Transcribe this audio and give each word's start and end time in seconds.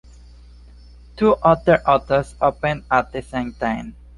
Two 1.15 1.35
other 1.43 1.77
hotels 1.85 2.33
opened 2.41 2.85
at 2.89 3.11
the 3.11 3.21
same 3.21 3.53
time. 3.53 3.95